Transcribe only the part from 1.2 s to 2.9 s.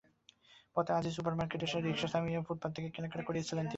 মার্কেটের সামনে রিকশা থামিয়ে ফুটপাত থেকে